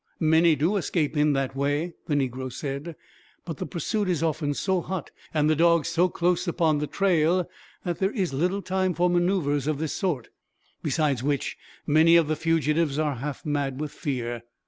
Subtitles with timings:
[0.19, 2.95] "Many do escape in that way," the negro said;
[3.45, 7.47] "but the pursuit is often so hot, and the dogs so close upon the trail,
[7.83, 10.29] that there is little time for maneuvers of this sort;
[10.81, 14.41] beside which, many of the fugitives are half mad with fear.